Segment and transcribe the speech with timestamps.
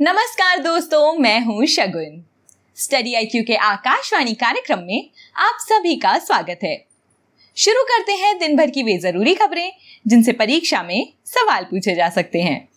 [0.00, 2.24] नमस्कार दोस्तों, मैं हूँ शगुन।
[2.76, 6.74] स्टडी आई क्यू के आकाशवाणी कार्यक्रम में आप सभी का स्वागत है।
[7.56, 9.72] शुरू करते हैं दिन भर की वे ज़रूरी खबरें,
[10.06, 12.68] जिनसे परीक्षा में सवाल पूछे जा सकते हैं।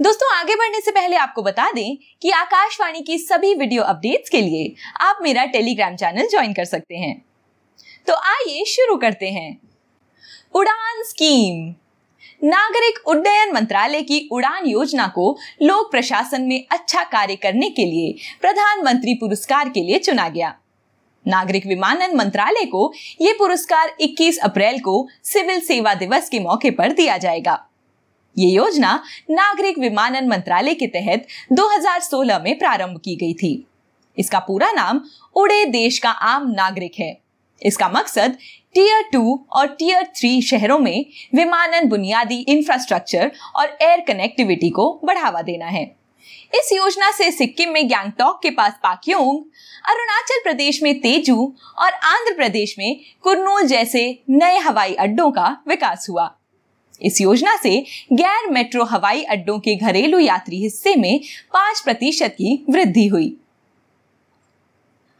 [0.00, 4.40] दोस्तों, आगे बढ़ने से पहले आपको बता दें कि आकाशवाणी की सभी वीडियो अपडेट्स के
[4.40, 7.16] लिए आप मेरा टेलीग्राम चैनल ज्वाइन कर सकते हैं।
[8.06, 9.56] तो आइए शुरू करते हैं।
[10.54, 11.74] उड़ान स्कीम।
[12.44, 18.14] नागरिक उड्डयन मंत्रालय की उड़ान योजना को लोक प्रशासन में अच्छा कार्य करने के लिए
[18.40, 20.54] प्रधानमंत्री पुरस्कार के लिए चुना गया।
[21.26, 26.92] नागरिक विमानन मंत्रालय को ये पुरस्कार 21 अप्रैल को सिविल सेवा दिवस के मौके पर
[26.92, 27.58] दिया जाएगा।
[28.38, 33.66] ये योजना नागरिक विमानन मंत्रालय के तहत 2016 में प्रारंभ की गई थी।
[34.18, 35.00] इसका पूरा नाम
[35.36, 37.20] उड़े देश का आम नागरिक है।
[37.62, 38.36] इसका मकसद
[38.74, 45.42] टीयर टू और टीयर थ्री शहरों में विमानन बुनियादी इंफ्रास्ट्रक्चर और एयर कनेक्टिविटी को बढ़ावा
[45.42, 45.84] देना है।
[46.54, 49.38] इस योजना से सिक्किम में गैंगटॉक के पास पाक्योंग
[49.88, 51.44] अरुणाचल प्रदेश में तेजू
[51.78, 56.30] और आंध्र प्रदेश में कुर्नूल जैसे नए हवाई अड्डों का विकास हुआ।
[57.02, 57.78] इस योजना से
[58.12, 61.20] गैर मेट्रो हवाई अड्डों के घरेलू यात्री हिस्से में
[61.52, 63.36] पाँच प्रतिशत की वृद्धि हुई।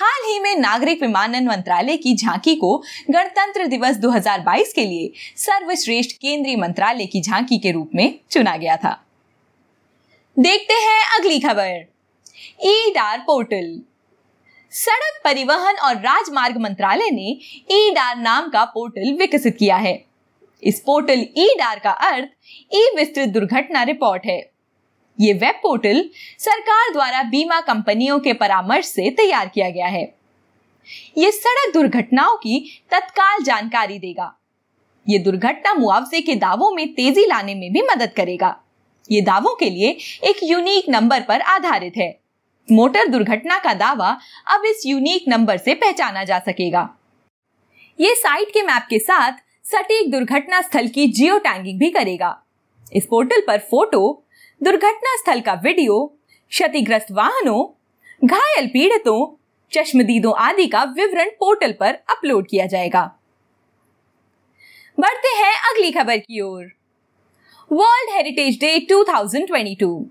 [0.00, 2.76] हाल ही में नागरिक विमानन मंत्रालय की झांकी को
[3.10, 8.76] गणतंत्र दिवस 2022 के लिए सर्वश्रेष्ठ केंद्रीय मंत्रालय की झांकी के रूप में चुना गया
[8.76, 8.92] था।
[10.38, 11.84] देखते हैं अगली खबर।
[12.64, 13.80] E DAR portal.
[14.72, 17.28] सड़क परिवहन और राजमार्ग मंत्रालय ने
[17.70, 20.04] ई डार नाम का पोर्टल विकसित किया है।
[20.62, 22.28] इस पोर्टल ई डार का अर्थ
[22.74, 24.40] ई विस्तृत दुर्घटना रिपोर्ट है।
[25.20, 26.02] ये वेब पोर्टल
[26.38, 30.02] सरकार द्वारा बीमा कंपनियों के परामर्श से तैयार किया गया है।
[31.18, 34.32] ये सड़क दुर्घटनाओं की तत्काल जानकारी देगा।
[35.06, 38.56] ये दुर्घटना मुआवजे के दावों में तेज़ी लाने में भी मदद करेगा।
[39.10, 42.10] ये दावों के लिए एक यूनिक नंबर पर आधारित है।
[42.68, 46.88] मोटर दुर्घटना का दावा अब इस यूनिक नंबर से पहचाना जा सकेगा।
[48.00, 49.32] ये साइट के मैप के साथ
[49.64, 52.36] सटीक दुर्घटना स्थल की जियो टैगिंग भी करेगा।
[52.92, 54.22] इस पोर्टल पर फ़ोटो
[54.62, 56.18] दुर्घटना स्थल का वीडियो,
[56.50, 57.62] क्षतिग्रस्त वाहनों,
[58.28, 59.36] घायल पीड़ितों,
[59.72, 63.02] चश्मदीदों आदि का विवरण पोर्टल पर अपलोड किया जाएगा।
[65.00, 66.64] बढ़ते हैं अगली खबर की ओर।
[67.72, 70.04] वर्ल्ड हेरिटेज डे 2022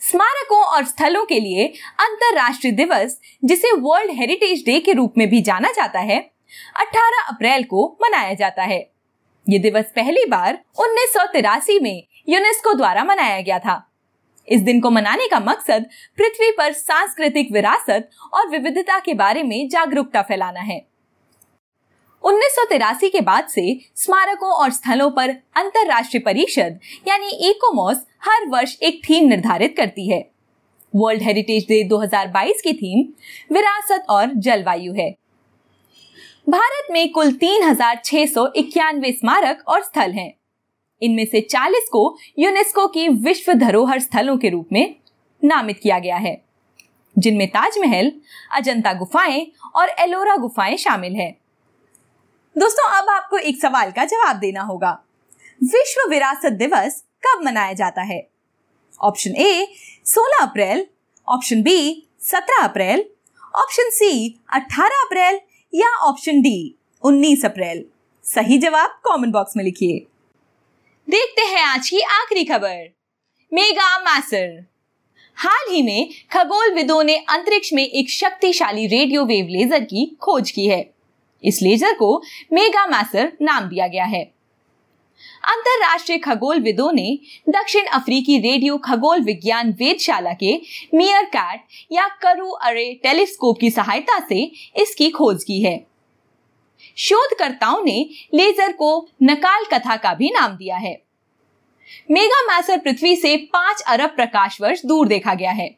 [0.00, 1.66] स्मारकों और स्थलों के लिए
[2.00, 6.30] अंतरराष्ट्रीय दिवस, जिसे वर्ल्ड हेरिटेज डे के रूप में भी जाना जाता है
[6.76, 8.90] 18 अप्रैल को मनाया जाता है।
[9.48, 13.88] ये दिवस पहली बार उन्नीस सौ तिरासी में यूनेस्को द्वारा मनाया गया था।
[14.48, 15.86] इस दिन को मनाने का मकसद
[16.18, 20.80] पृथ्वी पर सांस्कृतिक विरासत और विविधता के बारे में जागरूकता फैलाना है।
[22.24, 26.78] उन्नीस सौ तिरासी के बाद से स्मारकों और स्थलों पर अंतरराष्ट्रीय परिषद,
[27.08, 30.20] यानी इकोमॉस हर वर्ष एक थीम निर्धारित करती है।
[30.94, 33.02] वर्ल्ड हेरिटेज डे 2022 की थीम,
[33.54, 35.10] विरासत और जलवायु है।
[36.48, 40.32] भारत में कुल तीन हज़ार छह सौ इक्यानवे स्मारक और स्थल हैं।
[41.02, 44.96] इनमें से 40 को यूनेस्को की विश्व धरोहर स्थलों के रूप में
[45.44, 46.44] नामित किया गया है,
[47.18, 48.12] जिनमें ताजमहल,
[48.52, 51.36] अजंता गुफाएँ और एलोरा गुफाएँ शामिल है।
[52.58, 55.02] दोस्तों, अब आपको एक सवाल का जवाब देना होगा।
[55.62, 58.28] विश्व विरासत दिवस कब मनाया जाता है?
[59.00, 59.74] ऑप्शन ए
[60.04, 60.86] 16 अप्रैल,
[61.28, 63.04] ऑप्शन बी 17 अप्रैल,
[63.54, 65.40] ऑप्शन सी 18 अप्रैल
[65.74, 67.84] या ऑप्शन डी 19 अप्रैल।
[68.24, 70.06] सही जवाब कमेंट बॉक्स में लिखिए।
[71.62, 72.78] हैं आज की आखिरी खबर।
[73.52, 74.66] मेगा मैसर।
[75.36, 80.50] हाल ही में खगोल विदों ने अंतरिक्ष में एक शक्तिशाली रेडियो वेव लेजर की खोज
[80.50, 80.94] की है।
[81.44, 84.22] इस लेजर को मेगा मैसर नाम दिया गया है।
[85.44, 87.18] अंतरराष्ट्रीय खगोल विदों ने
[87.48, 90.60] दक्षिण अफ्रीकी रेडियो खगोल विज्ञान वेदशाला के
[90.94, 94.42] मियर कैट या करु अरे टेलीस्कोप की सहायता से
[94.76, 95.86] इसकी खोज की है।
[96.96, 101.11] शोधकर्ताओं ने लेजर को नकाल कथा का भी नाम दिया है।
[102.10, 105.70] मेगा मैसर पृथ्वी से पाँच अरब प्रकाश वर्ष दूर देखा गया है।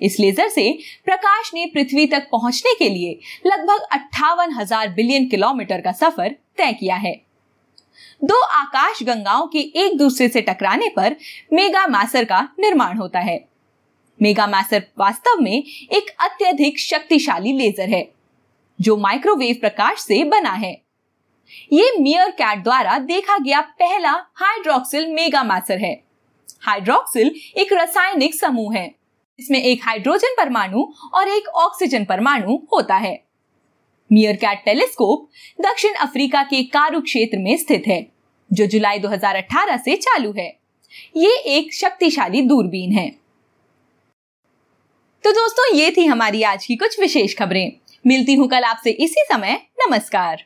[0.00, 0.70] इस लेजर से
[1.04, 6.72] प्रकाश ने पृथ्वी तक पहुँचने के लिए लगभग अट्ठावन हज़ार बिलियन किलोमीटर का सफ़र तय
[6.72, 7.14] किया है।
[8.22, 11.16] दो आकाश गंगाओं के एक दूसरे से टकराने पर
[11.52, 13.38] मेगा मैसर का निर्माण होता है।
[14.20, 18.08] मेगा मैसर वास्तव में एक अत्यधिक शक्तिशाली लेजर है,
[18.78, 20.72] जो माइक्रोवेव प्रकाश से बना है।
[21.72, 25.92] ये मियर कैट द्वारा देखा गया पहला हाइड्रोक्सिल मेगा मैसर है।
[26.60, 28.94] हाइड्रोक्सिल एक रासायनिक समूह है।
[29.38, 30.84] इसमें एक हाइड्रोजन परमाणु
[31.14, 33.24] और एक ऑक्सीजन परमाणु होता है।
[34.12, 35.28] मियर कैट टेलीस्कोप
[35.60, 38.06] दक्षिण अफ्रीका के कारू क्षेत्र में स्थित है,
[38.50, 40.48] जो जुलाई 2018 से चालू है।
[41.16, 43.08] ये एक शक्तिशाली दूरबीन है।
[45.24, 47.72] तो दोस्तों, ये थी हमारी आज की कुछ विशेष खबरें।
[48.06, 50.44] मिलती हूँ कल आपसे इसी समय। नमस्कार।